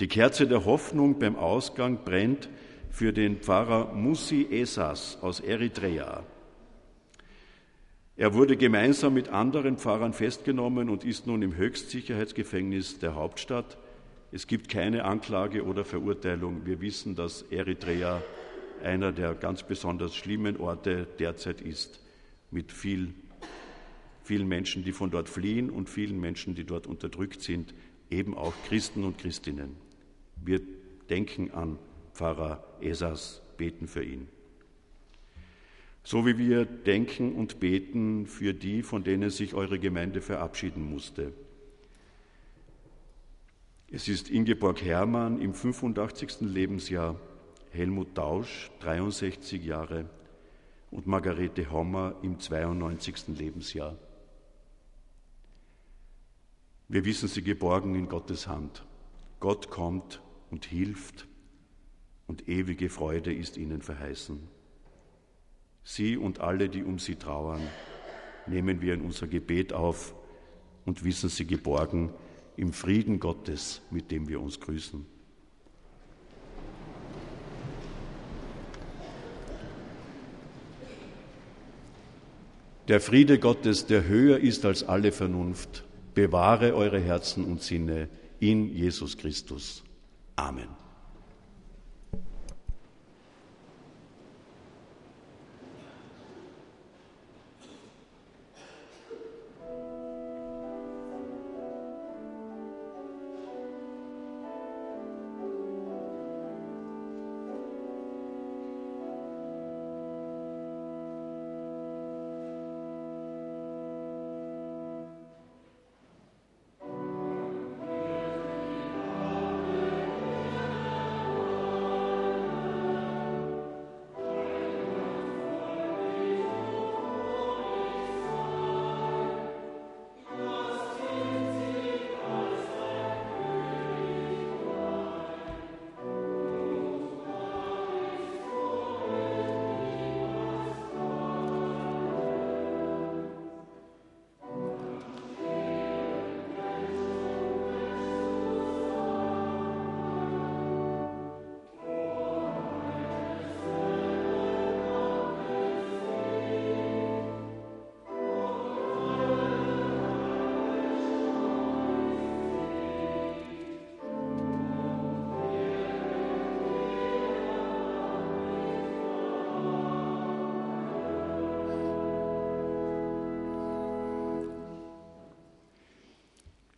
[0.00, 2.50] Die Kerze der Hoffnung beim Ausgang brennt
[2.90, 6.24] für den Pfarrer Musi Esas aus Eritrea.
[8.18, 13.78] Er wurde gemeinsam mit anderen Pfarrern festgenommen und ist nun im Höchstsicherheitsgefängnis der Hauptstadt.
[14.30, 16.66] Es gibt keine Anklage oder Verurteilung.
[16.66, 18.22] Wir wissen, dass Eritrea
[18.82, 22.04] einer der ganz besonders schlimmen Orte derzeit ist,
[22.50, 23.14] mit viel,
[24.22, 27.72] vielen Menschen, die von dort fliehen und vielen Menschen, die dort unterdrückt sind,
[28.10, 29.76] eben auch Christen und Christinnen.
[30.44, 30.60] Wir
[31.08, 31.78] denken an
[32.12, 34.28] Pfarrer Esas, beten für ihn.
[36.04, 41.32] So wie wir denken und beten für die, von denen sich eure Gemeinde verabschieden musste
[43.90, 46.40] es ist Ingeborg Hermann im 85.
[46.42, 47.18] Lebensjahr,
[47.70, 50.10] Helmut Tausch 63 Jahre
[50.90, 53.28] und Margarete Hommer im 92.
[53.28, 53.96] Lebensjahr.
[56.88, 58.84] Wir wissen sie geborgen in Gottes Hand.
[59.40, 60.20] Gott kommt
[60.50, 61.26] und hilft
[62.26, 64.38] und ewige Freude ist ihnen verheißen.
[65.82, 67.62] Sie und alle, die um sie trauern,
[68.46, 70.14] nehmen wir in unser Gebet auf
[70.84, 72.12] und wissen sie geborgen
[72.58, 75.06] im Frieden Gottes, mit dem wir uns grüßen.
[82.88, 85.84] Der Friede Gottes, der höher ist als alle Vernunft,
[86.14, 88.08] bewahre eure Herzen und Sinne
[88.40, 89.84] in Jesus Christus.
[90.34, 90.77] Amen.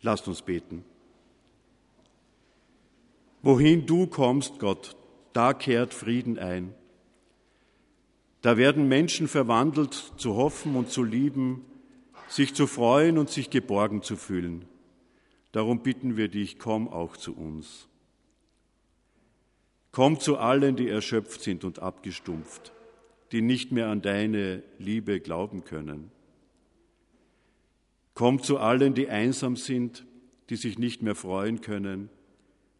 [0.01, 0.83] Lasst uns beten.
[3.43, 4.95] Wohin du kommst, Gott,
[5.33, 6.73] da kehrt Frieden ein.
[8.41, 11.65] Da werden Menschen verwandelt zu hoffen und zu lieben,
[12.27, 14.65] sich zu freuen und sich geborgen zu fühlen.
[15.51, 17.87] Darum bitten wir dich, komm auch zu uns.
[19.91, 22.71] Komm zu allen, die erschöpft sind und abgestumpft,
[23.31, 26.11] die nicht mehr an deine Liebe glauben können.
[28.13, 30.05] Komm zu allen, die einsam sind,
[30.49, 32.09] die sich nicht mehr freuen können,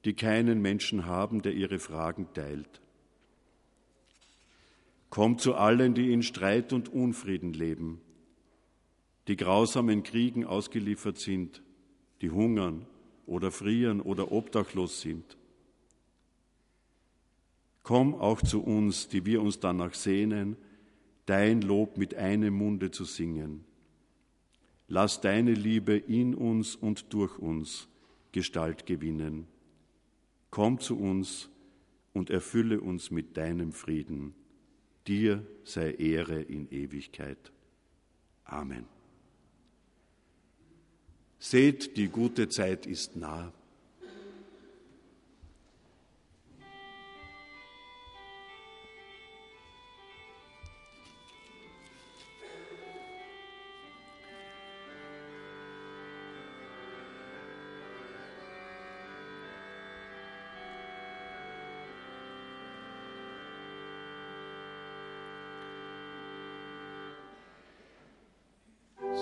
[0.05, 2.81] die keinen Menschen haben, der ihre Fragen teilt.
[5.09, 8.01] Komm zu allen, die in Streit und Unfrieden leben,
[9.27, 11.61] die grausamen Kriegen ausgeliefert sind,
[12.21, 12.85] die hungern
[13.25, 15.37] oder frieren oder obdachlos sind.
[17.83, 20.55] Komm auch zu uns, die wir uns danach sehnen,
[21.25, 23.65] dein Lob mit einem Munde zu singen.
[24.93, 27.87] Lass deine Liebe in uns und durch uns
[28.33, 29.47] Gestalt gewinnen.
[30.49, 31.49] Komm zu uns
[32.11, 34.33] und erfülle uns mit deinem Frieden.
[35.07, 37.53] Dir sei Ehre in Ewigkeit.
[38.43, 38.83] Amen.
[41.39, 43.53] Seht, die gute Zeit ist nah.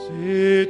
[0.10, 0.66] Der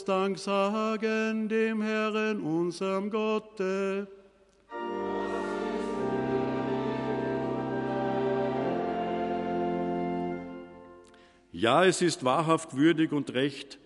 [0.00, 4.08] uns Dank sagen dem Herrn, unserem Gotte.
[11.52, 13.78] Ja, es ist wahrhaft würdig und recht,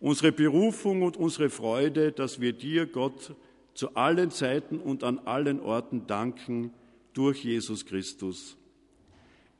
[0.00, 3.34] unsere Berufung und unsere Freude, dass wir dir, Gott,
[3.74, 6.72] zu allen Zeiten und an allen Orten danken
[7.12, 8.56] durch Jesus Christus.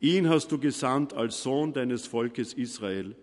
[0.00, 3.14] Ihn hast du gesandt als Sohn deines Volkes Israel,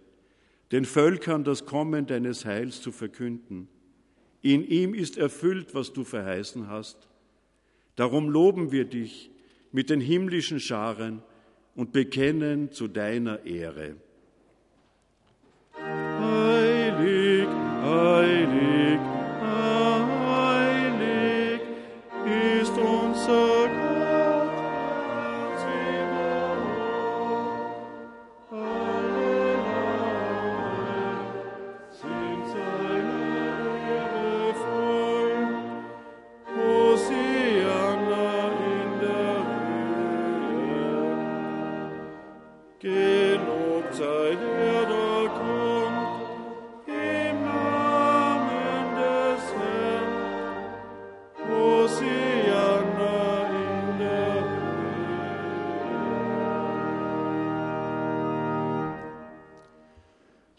[0.71, 3.67] den Völkern das Kommen deines Heils zu verkünden.
[4.41, 7.07] In ihm ist erfüllt, was du verheißen hast.
[7.95, 9.31] Darum loben wir dich
[9.71, 11.21] mit den himmlischen Scharen
[11.75, 13.95] und bekennen zu deiner Ehre.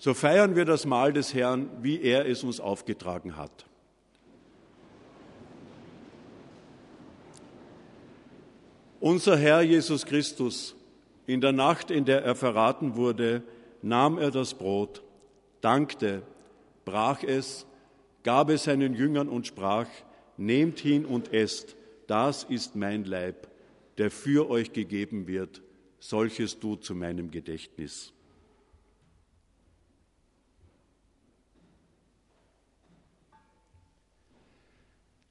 [0.07, 3.67] So feiern wir das Mahl des Herrn, wie er es uns aufgetragen hat.
[9.01, 10.77] Unser Herr Jesus Christus,
[11.27, 13.43] in der Nacht, in der er verraten wurde,
[13.83, 15.03] nahm er das Brot,
[15.61, 16.23] dankte,
[16.85, 17.67] brach es,
[18.23, 19.89] gab es seinen Jüngern und sprach,
[20.37, 21.75] Nehmt hin und esst,
[22.07, 23.49] das ist mein Leib,
[23.99, 25.63] der für euch gegeben wird,
[25.99, 28.13] solches tut zu meinem Gedächtnis.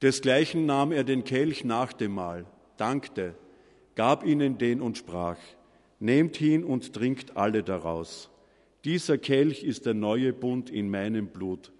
[0.02, 3.34] Desgleichen nahm er den Kelch nach dem Mahl, dankte,
[3.94, 5.38] gab ihnen den und sprach,
[5.98, 8.30] Nehmt hin und trinkt alle daraus.
[8.84, 11.72] Dieser Kelch ist der neue Bund in meinem Blut,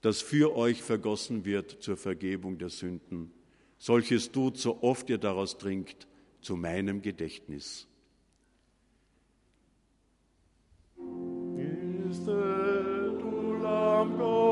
[0.00, 3.32] das für euch vergossen wird zur Vergebung der Sünden.
[3.78, 6.06] Solches tut, so oft ihr daraus trinkt,
[6.40, 7.88] zu meinem Gedächtnis.
[12.14, 14.43] Christe, du Lamm Gottes,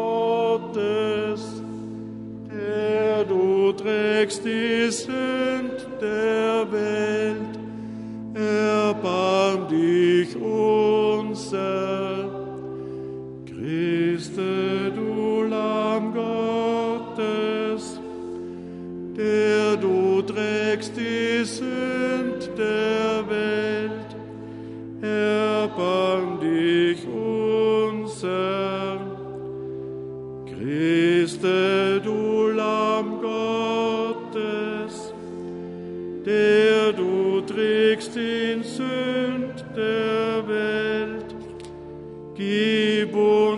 [3.72, 7.58] du trägst die Sünd der Welt,
[8.34, 11.82] erbarm dich unser.
[13.46, 14.81] Christe,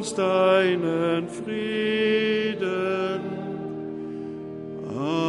[0.05, 2.61] uns deinen Frieden.
[4.99, 5.25] Amen.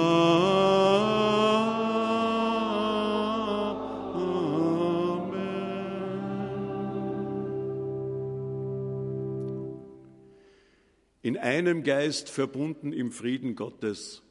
[11.21, 14.23] In einem Geist verbunden im Frieden Gottes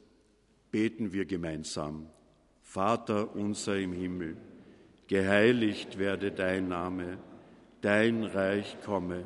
[0.69, 2.05] beten wir gemeinsam.
[2.61, 4.37] Vater unser im Himmel,
[5.07, 7.17] geheiligt werde dein Name,
[7.81, 9.25] dein Reich komme,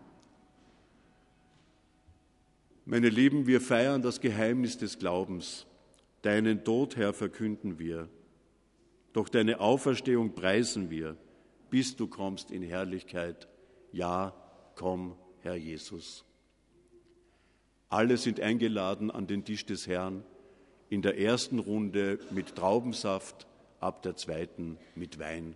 [2.85, 5.67] Meine Lieben, wir feiern das Geheimnis des Glaubens.
[6.23, 8.09] Deinen Tod, Herr, verkünden wir.
[9.13, 11.15] Doch deine Auferstehung preisen wir,
[11.69, 13.47] bis du kommst in Herrlichkeit.
[13.91, 14.33] Ja,
[14.75, 16.25] komm, Herr Jesus.
[17.87, 20.23] Alle sind eingeladen an den Tisch des Herrn,
[20.89, 23.45] in der ersten Runde mit Traubensaft,
[23.79, 25.55] ab der zweiten mit Wein.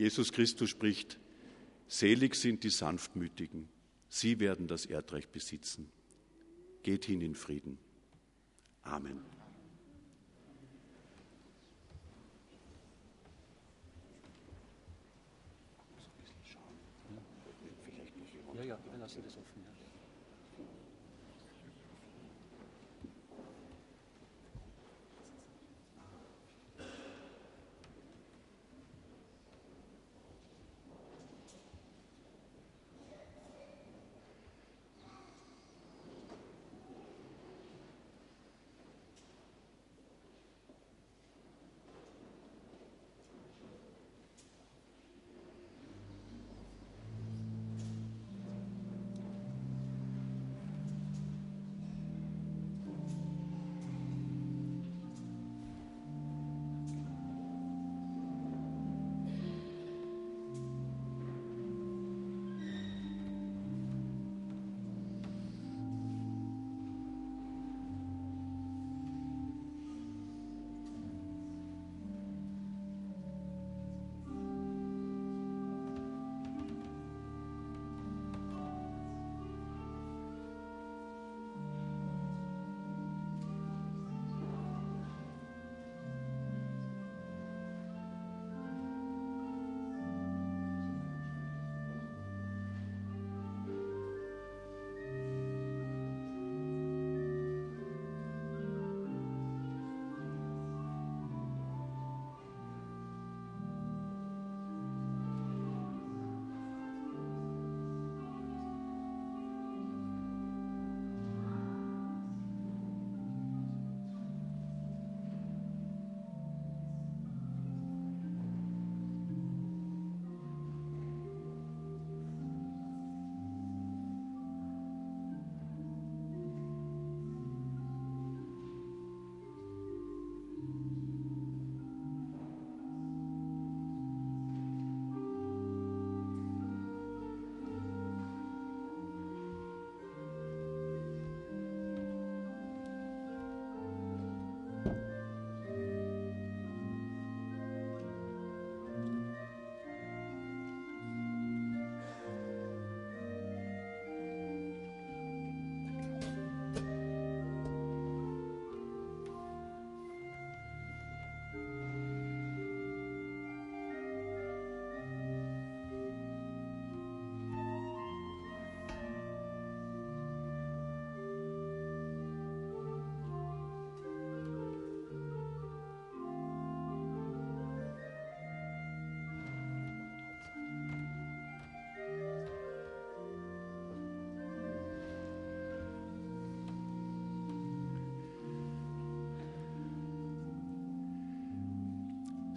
[0.00, 1.18] Jesus Christus spricht,
[1.86, 3.68] selig sind die Sanftmütigen,
[4.08, 5.90] sie werden das Erdreich besitzen.
[6.82, 7.76] Geht hin in Frieden.
[8.80, 9.20] Amen.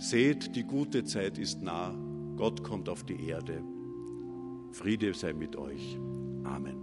[0.03, 1.95] Seht, die gute Zeit ist nah,
[2.35, 3.63] Gott kommt auf die Erde.
[4.73, 5.97] Friede sei mit euch.
[6.43, 6.82] Amen.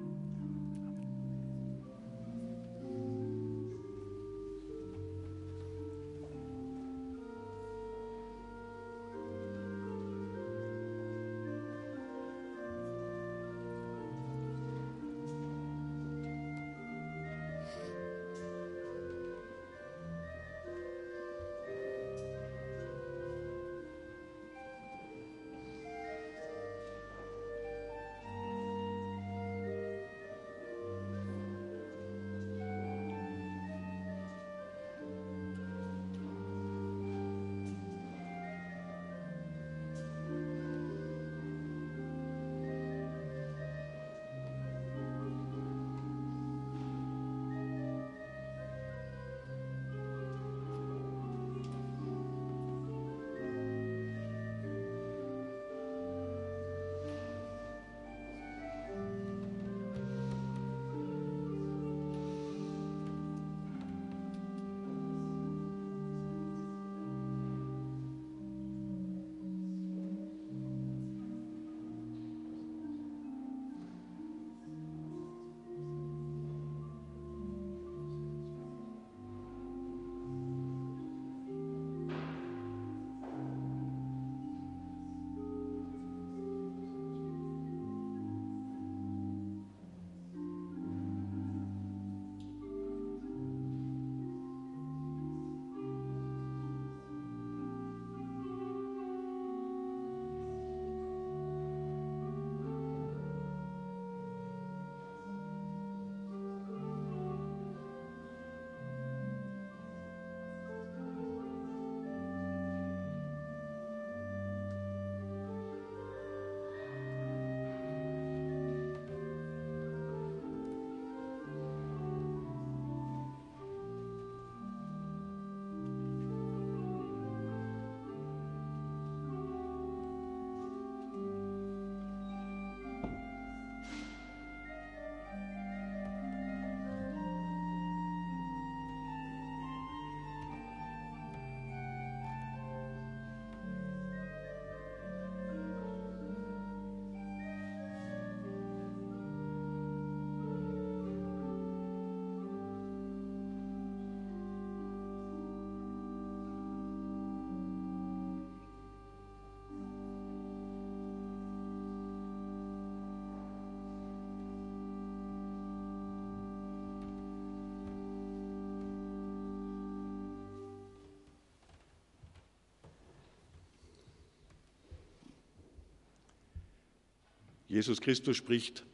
[177.71, 178.85] Jesus Christus spricht,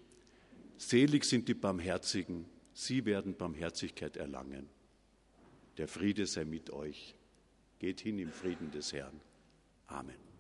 [0.76, 4.68] selig sind die Barmherzigen, sie werden Barmherzigkeit erlangen.
[5.78, 7.14] Der Friede sei mit euch.
[7.78, 9.18] Geht hin im Frieden des Herrn.
[9.86, 10.35] Amen.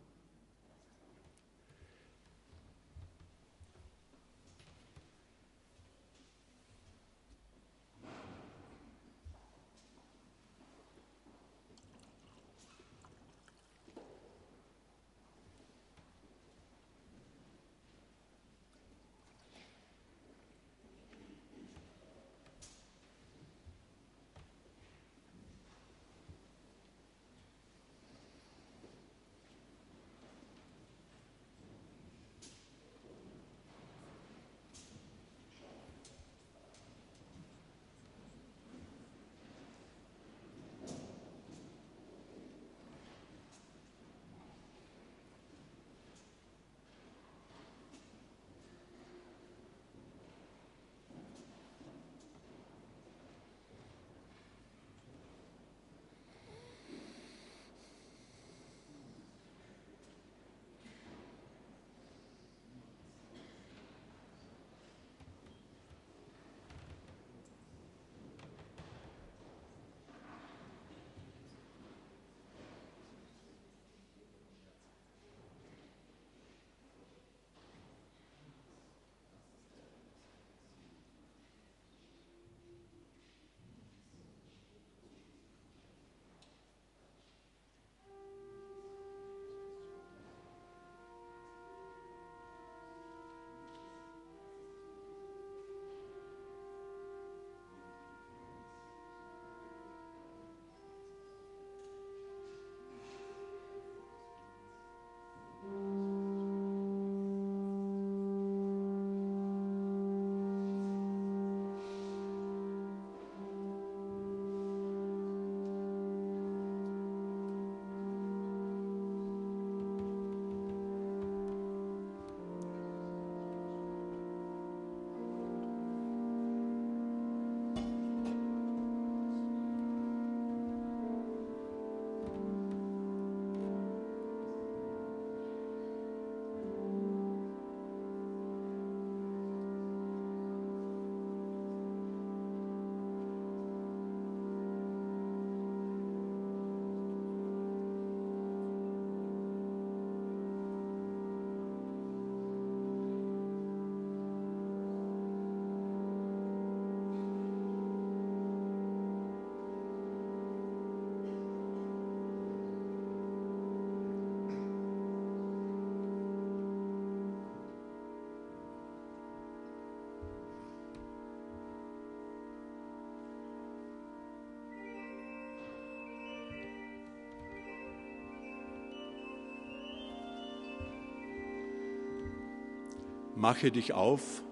[183.36, 184.42] Mache dich auf,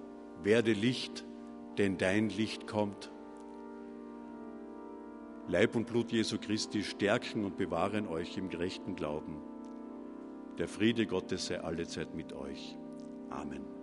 [0.42, 1.24] werde Licht,
[1.78, 3.10] denn dein Licht kommt.
[5.48, 9.40] Leib und Blut Jesu Christi stärken und bewahren euch im gerechten Glauben.
[10.58, 12.76] Der Friede Gottes sei allezeit mit euch.
[13.30, 13.73] Amen.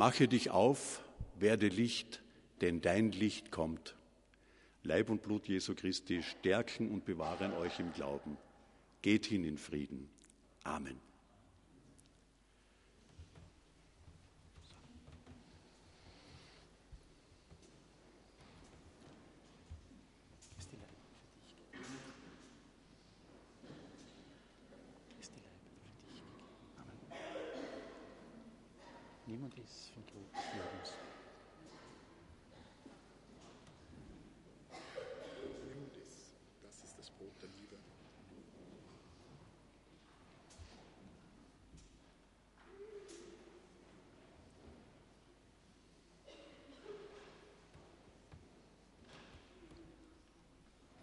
[0.00, 1.04] Mache dich auf,
[1.38, 2.22] werde Licht,
[2.62, 3.96] denn dein Licht kommt.
[4.82, 8.38] Leib und Blut Jesu Christi stärken und bewahren euch im Glauben.
[9.02, 10.08] Geht hin in Frieden.
[10.64, 10.98] Amen.
[20.58, 21.84] Ist die Leib für dich gegeben?
[25.20, 26.40] Ist die Leib für dich gegeben?
[26.78, 27.20] Amen.
[29.30, 30.96] Niemand ist vom Tod Lebens.
[36.64, 37.76] Das ist das Brot der Liebe.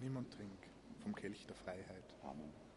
[0.01, 0.51] Nimm und trink
[1.01, 2.13] vom Kelch der Freiheit.
[2.23, 2.76] Amen.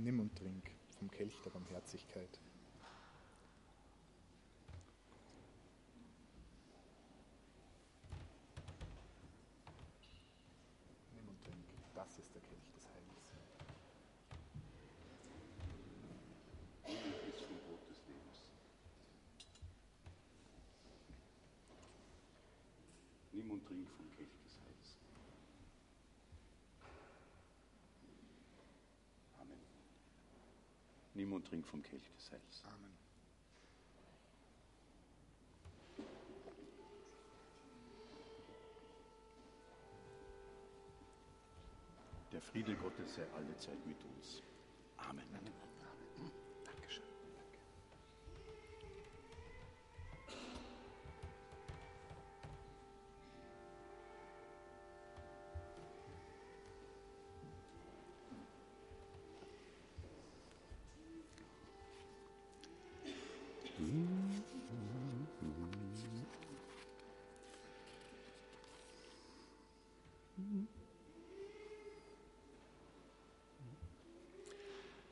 [0.00, 2.38] Nimm und trink vom Kelch der Barmherzigkeit.
[11.14, 11.64] Nimm und trink,
[11.96, 13.34] das ist der Kelch des Heils.
[17.28, 18.52] ist vom Brot des Lebens.
[23.32, 24.96] Nimm und trink vom Kelch des Heils.
[29.40, 29.58] Amen.
[31.28, 32.62] Nimm und trink vom Kelch des Heils.
[32.64, 32.96] Amen.
[42.32, 44.42] Der Friede Gottes sei alle Zeit mit uns.
[44.96, 45.26] Amen.
[45.30, 45.67] Dankeschön.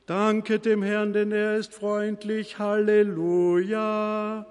[0.06, 2.60] Danke dem Herrn, denn er ist freundlich.
[2.60, 4.46] Halleluja.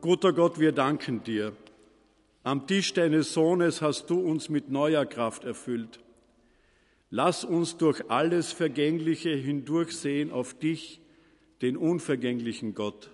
[0.00, 1.52] Guter Gott, wir danken dir.
[2.42, 6.00] Am Tisch deines Sohnes hast du uns mit neuer Kraft erfüllt.
[7.10, 11.02] Lass uns durch alles Vergängliche hindurchsehen auf dich,
[11.62, 13.10] den unvergänglichen Gott,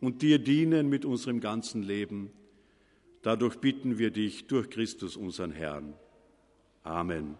[0.00, 2.30] und dir dienen mit unserem ganzen Leben.
[3.22, 5.92] Dadurch bitten wir dich durch Christus, unseren Herrn.
[6.82, 7.36] Amen.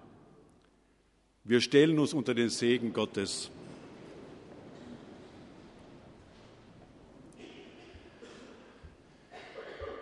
[1.44, 3.50] Wir stellen uns unter den Segen Gottes.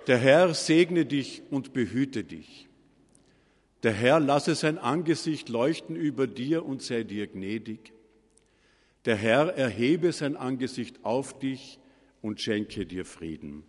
[0.09, 2.69] Der Herr segne dich und behüte dich.
[3.85, 7.93] Der Herr lasse sein Angesicht leuchten über dir und sei dir gnädig.
[9.05, 11.79] Der Herr erhebe sein Angesicht auf dich
[12.21, 13.65] und schenke dir Frieden.